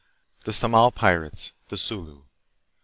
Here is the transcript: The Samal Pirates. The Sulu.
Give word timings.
The 0.45 0.51
Samal 0.51 0.95
Pirates. 0.95 1.51
The 1.69 1.77
Sulu. 1.77 2.23